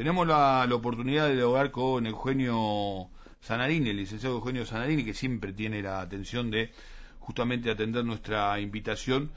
[0.00, 3.10] Tenemos la, oportunidad de dialogar con Eugenio
[3.42, 6.70] Zanarini, el licenciado Eugenio Zanarini, que siempre tiene la atención de
[7.18, 9.30] justamente atender nuestra invitación,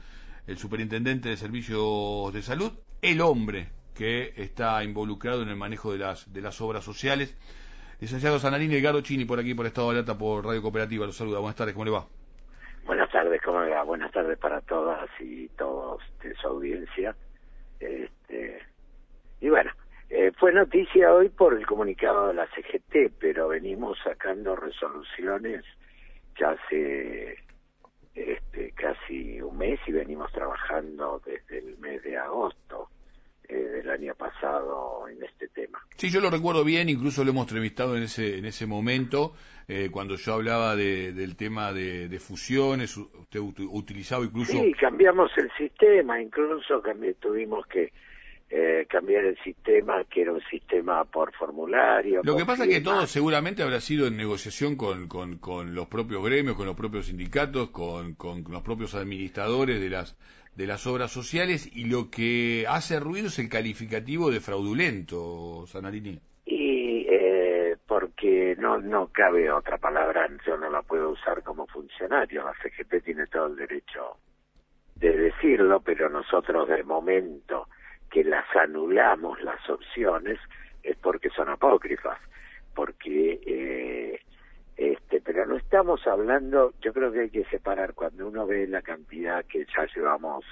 [0.46, 2.72] el superintendente de servicios de salud,
[3.02, 7.36] el hombre que está involucrado en el manejo de las, de las obras sociales.
[8.00, 11.40] Licenciado Zanarini, Edgardo Chini, por aquí, por Estado de Alerta, por Radio Cooperativa, los saluda.
[11.40, 12.06] Buenas tardes, ¿cómo le va?
[12.86, 13.82] Buenas tardes, ¿cómo le va?
[13.82, 17.14] Buenas tardes para todas y todos de su audiencia.
[17.80, 18.62] Este,
[19.42, 19.70] y bueno,
[20.44, 25.64] fue noticia hoy por el comunicado de la CGT, pero venimos sacando resoluciones
[26.38, 27.38] ya hace
[28.14, 32.90] este, casi un mes y venimos trabajando desde el mes de agosto
[33.48, 35.78] eh, del año pasado en este tema.
[35.96, 39.32] Sí, yo lo recuerdo bien, incluso lo hemos entrevistado en ese en ese momento
[39.66, 44.52] eh, cuando yo hablaba de, del tema de, de, fusiones, usted utilizaba incluso.
[44.52, 46.82] Sí, cambiamos el sistema, incluso
[47.18, 47.94] tuvimos que
[48.50, 52.20] eh, cambiar el sistema, que era un sistema por formulario.
[52.22, 55.88] Lo que pasa es que todo seguramente habrá sido en negociación con, con, con, los
[55.88, 60.16] propios gremios, con los propios sindicatos, con, con los propios administradores de las
[60.54, 66.20] de las obras sociales y lo que hace ruido es el calificativo de fraudulento, Sanarini.
[66.46, 72.44] Y eh, porque no no cabe otra palabra, yo no la puedo usar como funcionario,
[72.44, 74.18] la CGT tiene todo el derecho
[74.94, 77.66] de decirlo, pero nosotros de momento
[78.14, 80.38] que las anulamos las opciones
[80.84, 82.16] es porque son apócrifas,
[82.72, 84.20] porque eh,
[84.76, 88.82] este, pero no estamos hablando, yo creo que hay que separar cuando uno ve la
[88.82, 90.44] cantidad que ya llevamos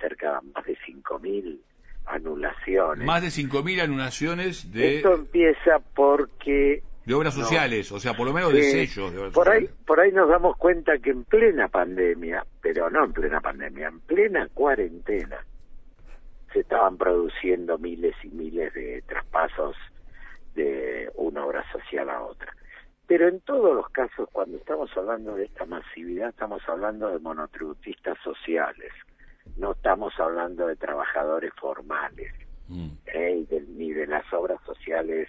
[0.00, 1.60] cerca de más de 5.000
[2.06, 3.06] anulaciones.
[3.06, 4.96] Más de 5.000 anulaciones de...
[4.96, 6.82] Esto empieza porque...
[7.04, 9.70] De obras sociales, o sea, por lo menos de sellos de obras por sociales.
[9.70, 13.86] Ahí, por ahí nos damos cuenta que en plena pandemia, pero no en plena pandemia,
[13.86, 15.38] en plena cuarentena,
[16.52, 19.76] se estaban produciendo miles y miles de traspasos
[20.54, 22.52] de una obra social a otra.
[23.06, 28.18] Pero en todos los casos, cuando estamos hablando de esta masividad, estamos hablando de monotributistas
[28.24, 28.92] sociales,
[29.56, 32.32] no estamos hablando de trabajadores formales,
[32.68, 32.88] mm.
[33.06, 33.46] ¿eh?
[33.76, 35.28] ni de las obras sociales.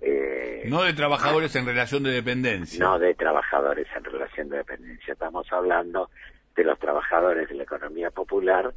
[0.00, 2.78] Eh, no de trabajadores en relación de dependencia.
[2.84, 6.10] No de trabajadores en relación de dependencia, estamos hablando
[6.54, 8.74] de los trabajadores de la economía popular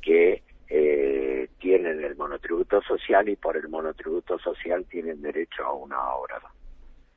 [0.00, 6.14] que eh, tienen el monotributo social y por el monotributo social tienen derecho a una
[6.14, 6.40] obra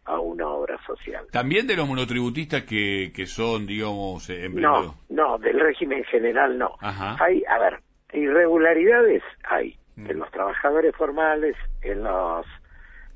[0.06, 1.25] a una obra social.
[1.31, 6.75] ¿También de los monotributistas que, que son, digamos, eh, No, no, del régimen general no.
[6.81, 7.80] Hay, a ver,
[8.12, 10.09] irregularidades hay mm.
[10.09, 12.46] en los trabajadores formales, en los,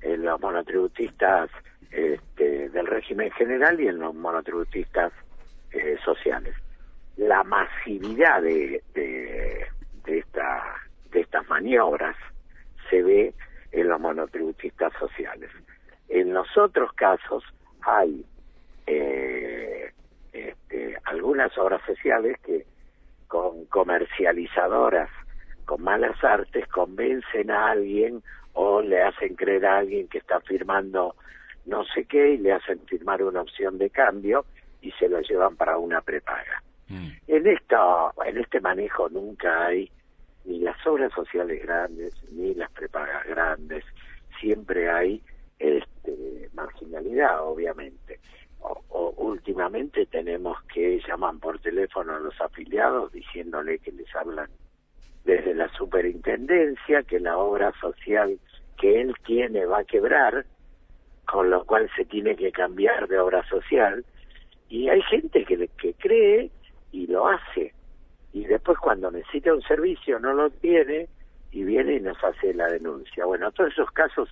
[0.01, 1.49] en los monotributistas
[1.91, 5.11] este, del régimen general y en los monotributistas
[5.71, 6.55] eh, sociales.
[7.17, 9.65] La masividad de, de,
[10.07, 10.63] de, esta,
[11.11, 12.15] de estas maniobras
[12.89, 13.33] se ve
[13.71, 15.51] en los monotributistas sociales.
[16.09, 17.43] En los otros casos
[17.81, 18.25] hay
[18.87, 19.91] eh,
[20.33, 22.65] este, algunas obras sociales que
[23.27, 25.09] con comercializadoras
[25.65, 31.15] con malas artes convencen a alguien o le hacen creer a alguien que está firmando
[31.65, 34.45] no sé qué y le hacen firmar una opción de cambio
[34.81, 36.63] y se lo llevan para una prepaga.
[36.87, 37.09] Mm.
[37.27, 39.91] En esta, en este manejo nunca hay
[40.47, 43.83] ni las obras sociales grandes ni las prepagas grandes,
[44.39, 45.21] siempre hay
[45.59, 48.19] este, marginalidad, obviamente.
[48.59, 54.49] O, últimamente tenemos que llaman por teléfono a los afiliados diciéndole que les hablan
[55.25, 58.39] desde la superintendencia, que la obra social
[58.77, 60.45] que él tiene va a quebrar,
[61.25, 64.05] con lo cual se tiene que cambiar de obra social.
[64.69, 66.49] Y hay gente que, que cree
[66.91, 67.73] y lo hace.
[68.37, 71.07] Y después cuando necesita un servicio no lo tiene
[71.51, 73.25] y viene y nos hace la denuncia.
[73.25, 74.29] Bueno, todos esos casos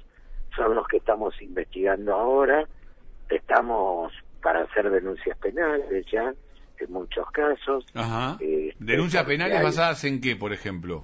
[0.56, 2.68] son los que estamos investigando ahora.
[3.30, 6.32] Estamos para hacer denuncias penales ya,
[6.78, 7.84] en muchos casos.
[7.96, 8.38] Ajá.
[8.40, 11.04] Este, ¿Denuncias penales basadas en qué, por ejemplo?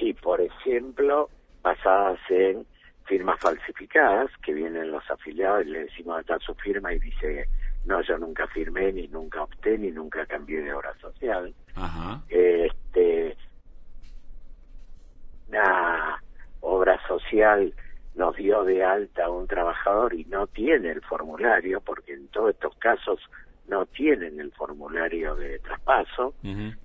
[0.00, 1.28] Y, por ejemplo,
[1.62, 2.64] basadas en
[3.04, 7.48] firmas falsificadas, que vienen los afiliados y le decimos está su firma y dice,
[7.84, 11.54] no, yo nunca firmé, ni nunca opté, ni nunca cambié de obra social.
[11.74, 12.22] Ajá.
[12.28, 13.36] Este,
[15.48, 16.22] una
[16.60, 17.74] obra social
[18.14, 22.50] nos dio de alta a un trabajador y no tiene el formulario, porque en todos
[22.50, 23.20] estos casos
[23.68, 26.34] no tienen el formulario de traspaso,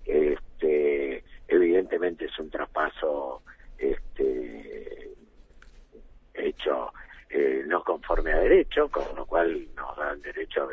[0.06, 3.42] este, evidentemente es un traspaso
[3.78, 5.14] este,
[6.34, 6.94] hecho
[7.30, 9.65] eh, no conforme a derecho, con lo cual
[10.46, 10.68] derecho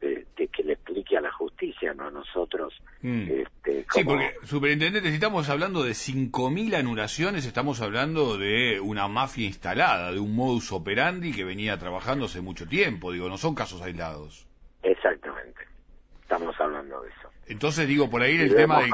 [0.00, 2.74] de, de que le explique a la justicia benefician a nosotros.
[3.02, 3.22] Mm.
[3.30, 9.46] Este, Sí, porque, superintendente, si estamos hablando de 5.000 anulaciones, estamos hablando de una mafia
[9.46, 13.82] instalada, de un modus operandi que venía trabajando hace mucho tiempo, digo, no son casos
[13.82, 14.46] aislados.
[14.82, 15.62] Exactamente,
[16.22, 17.28] estamos hablando de eso.
[17.46, 18.90] Entonces, digo, por ahí el tema del,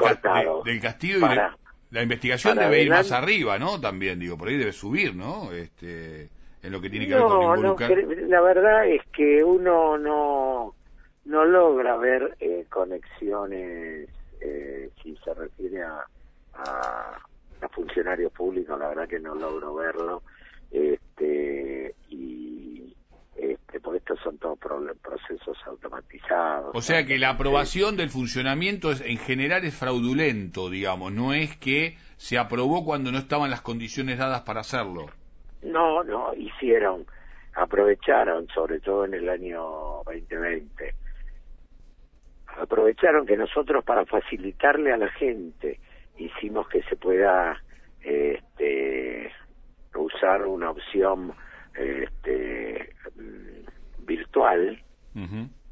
[0.65, 1.35] del, castigo y
[1.91, 3.79] la investigación debe ir más arriba, ¿no?
[3.79, 5.51] También, digo, por ahí debe subir, ¿no?
[5.51, 6.29] Este
[6.61, 7.61] en lo que tiene que ver con.
[7.61, 7.75] No,
[8.27, 10.75] la verdad es que uno no
[11.25, 14.09] no logra ver eh, conexiones
[14.41, 16.05] eh, si se refiere a,
[16.55, 17.19] a,
[17.71, 20.23] funcionarios públicos la verdad que no logro verlo
[20.71, 22.95] este y
[23.35, 24.57] este porque estos son todos
[25.01, 31.11] procesos automatizados o sea que la aprobación del funcionamiento es, en general es fraudulento digamos
[31.11, 35.07] no es que se aprobó cuando no estaban las condiciones dadas para hacerlo
[35.63, 37.05] no, no, hicieron,
[37.55, 39.61] aprovecharon, sobre todo en el año
[40.05, 40.93] 2020,
[42.57, 45.79] aprovecharon que nosotros para facilitarle a la gente
[46.17, 47.61] hicimos que se pueda
[48.01, 49.31] este,
[49.95, 51.33] usar una opción
[51.75, 54.81] este, mm, virtual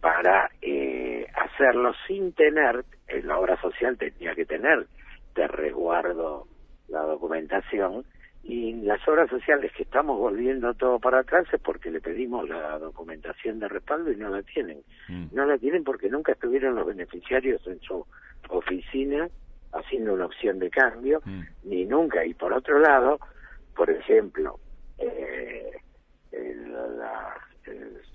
[0.02, 4.88] para eh, hacerlo sin tener, en la obra social tenía que tener
[5.36, 6.48] de resguardo
[6.90, 8.04] la documentación,
[8.44, 12.80] y las obras sociales que estamos volviendo todo para atrás es porque le pedimos la
[12.80, 14.80] documentación de respaldo y no la tienen.
[15.10, 15.26] Mm.
[15.34, 18.06] No la tienen porque nunca estuvieron los beneficiarios en su
[18.50, 19.30] oficina
[19.74, 21.42] haciendo una opción de cambio, mm.
[21.64, 22.26] ni nunca.
[22.26, 23.20] Y por otro lado,
[23.76, 24.60] por ejemplo,
[24.98, 25.72] eh,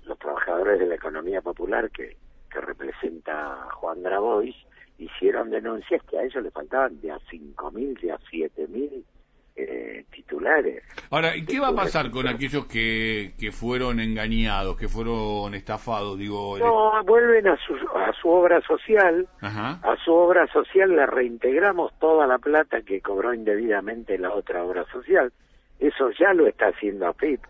[0.05, 2.17] los trabajadores de la economía popular que,
[2.51, 4.55] que representa Juan Grabois
[4.97, 9.03] hicieron denuncias que a ellos le faltaban de a 5.000, de a 7.000
[9.55, 10.83] eh, titulares.
[11.11, 16.17] Ahora, ¿y qué va a pasar con aquellos que, que fueron engañados, que fueron estafados?
[16.17, 21.93] Digo, no, vuelven a su, a su obra social, a su obra social le reintegramos
[21.99, 25.31] toda la plata que cobró indebidamente la otra obra social.
[25.79, 27.41] Eso ya lo está haciendo AFIP.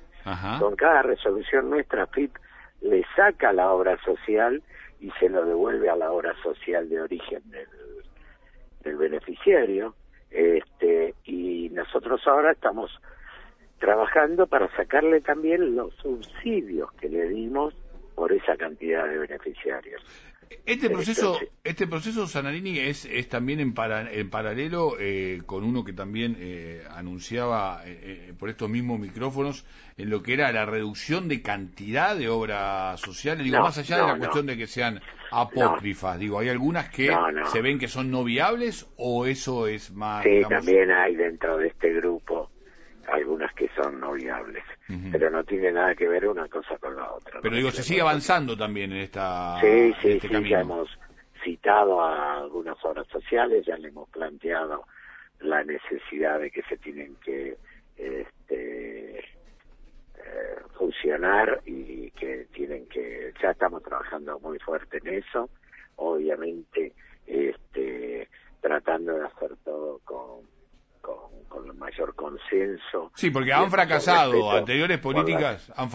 [0.59, 2.35] Con cada resolución nuestra, AFIP
[2.81, 4.61] le saca la obra social
[4.99, 7.67] y se lo devuelve a la obra social de origen del,
[8.83, 9.95] del beneficiario
[10.33, 12.91] este, y nosotros ahora estamos
[13.79, 17.73] trabajando para sacarle también los subsidios que le dimos
[18.15, 20.01] por esa cantidad de beneficiarios.
[20.65, 23.73] Este proceso, este proceso Sanarini es, es también en,
[24.11, 29.65] en paralelo eh, con uno que también eh, anunciaba eh, por estos mismos micrófonos
[29.97, 34.07] en lo que era la reducción de cantidad de obras sociales, digo, más allá de
[34.07, 35.01] la cuestión de que sean
[35.41, 37.13] apócrifas, digo, ¿hay algunas que
[37.51, 40.23] se ven que son no viables o eso es más...
[40.23, 42.49] Sí, también hay dentro de este grupo
[43.07, 44.63] algunas que son no viables,
[45.11, 47.39] pero no tiene nada que ver una cosa con la otra.
[47.41, 50.89] Pero digo, se sigue avanzando también en esta Sí, sí, este sí, ya hemos
[51.43, 54.85] citado a algunas obras sociales, ya le hemos planteado
[55.39, 57.57] la necesidad de que se tienen que
[57.97, 59.12] este,
[60.77, 65.49] funcionar y que tienen que, ya estamos trabajando muy fuerte en eso,
[65.95, 66.93] obviamente
[67.25, 68.27] este,
[68.61, 70.53] tratando de hacer todo con
[71.53, 73.11] con el mayor consenso.
[73.13, 75.89] Sí, porque han fracasado, anteriores políticas han,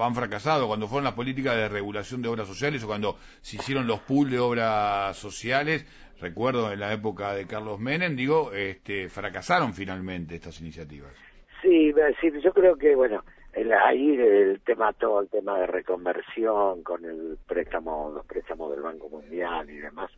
[0.00, 3.86] han, fracasado, cuando fueron las políticas de regulación de obras sociales o cuando se hicieron
[3.86, 5.86] los pools de obras sociales,
[6.20, 11.12] recuerdo en la época de Carlos Menem, digo, este, fracasaron finalmente estas iniciativas.
[11.62, 11.94] Sí,
[12.42, 13.24] yo creo que, bueno,
[13.84, 19.08] ahí el tema, todo el tema de reconversión con el préstamo, los préstamos del Banco
[19.08, 20.10] Mundial y demás,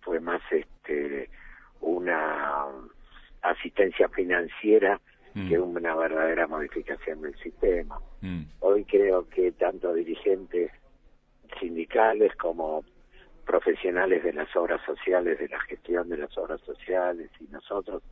[0.00, 1.28] fue más este
[1.80, 2.66] una
[3.42, 5.00] asistencia financiera
[5.34, 5.48] mm.
[5.48, 7.98] que una verdadera modificación del sistema.
[8.20, 8.42] Mm.
[8.60, 10.70] Hoy creo que tanto dirigentes
[11.60, 12.84] sindicales como
[13.44, 18.02] profesionales de las obras sociales, de la gestión de las obras sociales y nosotros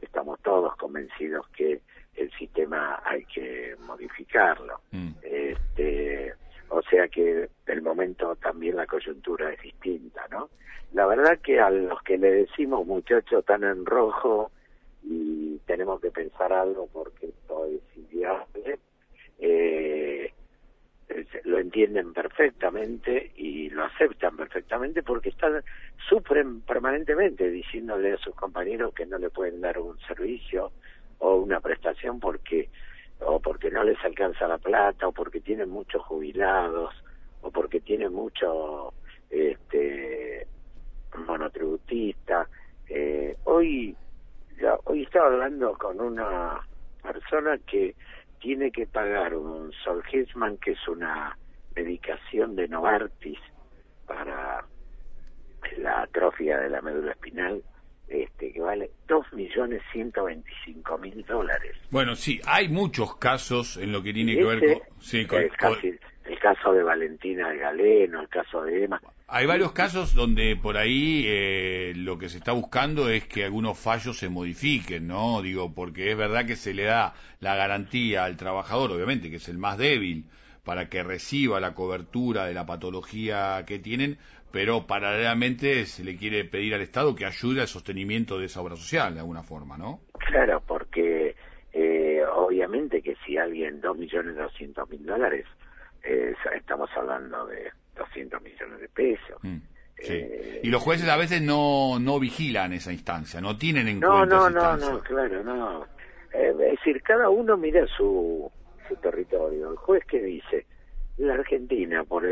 [0.00, 1.80] estamos todos convencidos que
[2.32, 4.80] el sistema hay que modificarlo.
[4.90, 5.10] Mm.
[5.22, 6.34] Este,
[6.68, 10.50] o sea que el momento también la coyuntura es distinta, ¿no?
[10.92, 14.50] La verdad que a los que le decimos muchachos están en rojo,
[15.02, 18.78] y tenemos que pensar algo porque esto es inviable.
[19.38, 20.32] Eh,
[21.44, 25.62] lo entienden perfectamente y lo aceptan perfectamente porque están
[26.08, 30.72] sufren permanentemente diciéndole a sus compañeros que no le pueden dar un servicio
[31.22, 32.68] o una prestación porque
[33.20, 36.92] o porque no les alcanza la plata o porque tienen muchos jubilados
[37.40, 38.92] o porque tienen mucho
[39.30, 40.46] este
[41.26, 42.48] monotributista.
[42.88, 43.96] Eh, hoy
[44.84, 46.60] hoy estaba hablando con una
[47.02, 47.94] persona que
[48.40, 51.36] tiene que pagar un Solgesman, que es una
[51.76, 53.38] medicación de Novartis
[54.06, 54.64] para
[55.78, 57.62] la atrofia de la médula espinal,
[58.08, 61.76] este, que vale 2.125.000 dólares.
[61.90, 64.82] Bueno, sí, hay muchos casos en lo que tiene que ver con...
[65.00, 65.28] Sí, el,
[66.38, 69.00] caso de Valentina Galeno, el caso de Emma.
[69.28, 73.78] Hay varios casos donde por ahí eh, lo que se está buscando es que algunos
[73.78, 75.42] fallos se modifiquen, ¿no?
[75.42, 79.48] Digo, porque es verdad que se le da la garantía al trabajador, obviamente, que es
[79.48, 80.26] el más débil,
[80.64, 84.18] para que reciba la cobertura de la patología que tienen,
[84.52, 88.76] pero paralelamente se le quiere pedir al Estado que ayude al sostenimiento de esa obra
[88.76, 90.00] social de alguna forma, ¿no?
[90.18, 91.34] Claro, porque
[91.72, 95.46] eh, obviamente que si alguien dos millones doscientos mil dólares,
[96.02, 99.38] eh, estamos hablando de 200 millones de pesos.
[99.42, 99.56] Mm,
[99.98, 104.18] eh, y los jueces a veces no, no vigilan esa instancia, no tienen en no,
[104.18, 105.86] cuenta no, no, no, claro, no.
[106.32, 108.50] es decir, cada uno mira su
[109.00, 109.70] territorio.
[109.70, 110.66] El juez que dice,
[111.18, 112.24] la Argentina, por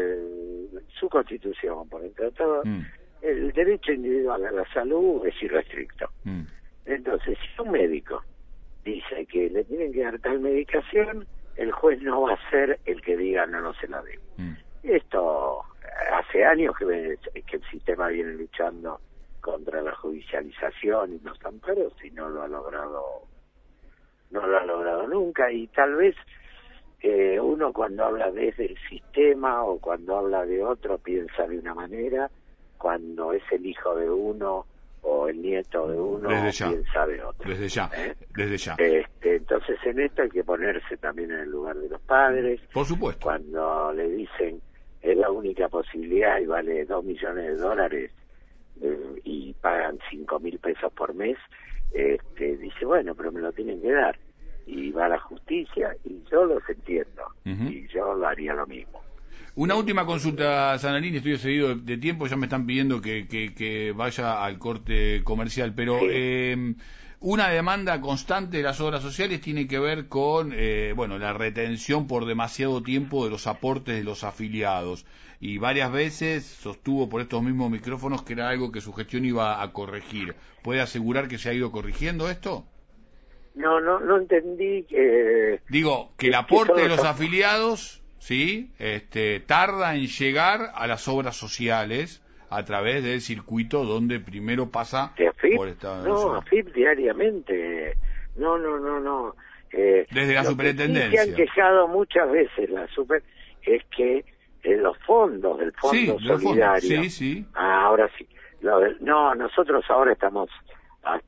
[0.98, 2.80] su constitución, por el tratado, mm.
[3.22, 6.08] el derecho individual a la salud es irrestricto.
[6.24, 6.42] Mm.
[6.86, 8.22] Entonces, si un médico
[8.84, 13.02] dice que le tienen que dar tal medicación, el juez no va a ser el
[13.02, 14.18] que diga no, no se la dé.
[14.36, 14.54] Mm.
[14.82, 15.62] Esto
[16.12, 19.00] hace años que, que el sistema viene luchando
[19.40, 23.22] contra la judicialización y los amparos y no lo ha logrado
[24.30, 26.14] no lo ha logrado nunca y tal vez
[27.02, 31.74] eh, uno cuando habla desde el sistema o cuando habla de otro piensa de una
[31.74, 32.30] manera,
[32.76, 34.66] cuando es el hijo de uno
[35.02, 37.48] o el nieto de uno piensa de otro.
[37.48, 38.14] Desde ya, ¿Eh?
[38.34, 38.74] desde ya.
[38.78, 42.60] Este, entonces en esto hay que ponerse también en el lugar de los padres.
[42.72, 43.24] Por supuesto.
[43.24, 44.60] Cuando le dicen
[45.00, 48.12] es la única posibilidad y vale dos millones de dólares
[48.82, 51.38] eh, y pagan cinco mil pesos por mes,
[51.94, 54.18] este, dice bueno, pero me lo tienen que dar
[54.66, 59.00] y va a la justicia y yo los entiendo y yo lo haría lo mismo.
[59.56, 64.44] Una última consulta, Sanarín, estoy seguido de tiempo, ya me están pidiendo que, que, vaya
[64.44, 66.74] al corte comercial, pero eh,
[67.18, 72.06] una demanda constante de las obras sociales tiene que ver con eh, bueno la retención
[72.06, 75.04] por demasiado tiempo de los aportes de los afiliados
[75.40, 79.62] y varias veces sostuvo por estos mismos micrófonos que era algo que su gestión iba
[79.62, 80.34] a corregir.
[80.62, 82.66] ¿Puede asegurar que se ha ido corrigiendo esto?
[83.54, 85.60] No, no, no entendí que...
[85.68, 88.70] Digo, que el aporte de los afiliados, ¿sí?
[88.78, 95.14] Este, tarda en llegar a las obras sociales a través del circuito donde primero pasa
[95.56, 96.02] por esta...
[96.02, 97.96] No, AFIP diariamente.
[98.36, 99.36] No, no, no, no.
[99.72, 101.10] Eh, Desde la superintendencia.
[101.10, 103.22] Que han quejado muchas veces la super
[103.62, 104.24] es que
[104.62, 107.02] en los fondos del Fondo Solidario...
[107.02, 107.46] Sí, sí.
[107.54, 108.26] ahora sí.
[109.00, 110.50] no, nosotros ahora estamos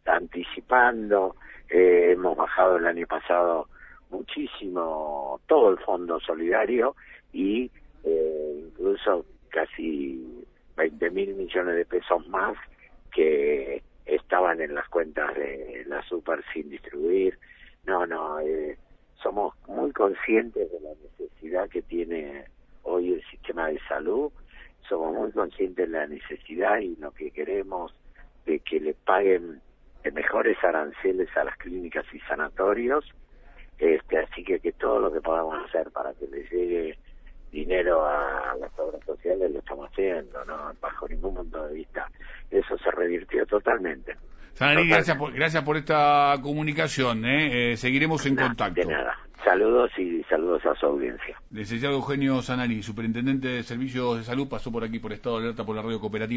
[0.04, 1.36] anticipando
[1.72, 3.66] eh, hemos bajado el año pasado
[4.10, 6.94] muchísimo todo el fondo solidario
[7.32, 7.70] y
[8.04, 10.44] eh, incluso casi
[10.76, 12.56] 20 mil millones de pesos más
[13.10, 17.38] que estaban en las cuentas de la super sin distribuir.
[17.86, 18.76] No, no, eh,
[19.22, 22.44] somos muy conscientes de la necesidad que tiene
[22.82, 24.30] hoy el sistema de salud,
[24.88, 27.94] somos muy conscientes de la necesidad y lo que queremos
[28.44, 29.62] de que le paguen
[30.11, 33.04] mejores aranceles a las clínicas y sanatorios,
[33.78, 36.99] este, así que que todo lo que podamos hacer para que les llegue
[37.50, 42.09] dinero a las obras sociales lo estamos haciendo, no bajo ningún punto de vista.
[42.50, 44.16] Eso se revirtió totalmente.
[44.54, 47.25] Sanari, gracias por, gracias por esta comunicación.
[47.25, 47.73] ¿eh?
[47.73, 48.80] eh seguiremos en contacto.
[48.80, 49.18] De nada.
[49.44, 51.37] Saludos y saludos a su audiencia.
[51.50, 55.64] Licenciado Eugenio Sanari, superintendente de Servicios de Salud, pasó por aquí por Estado de Alerta
[55.64, 56.30] por la Radio Cooperativa.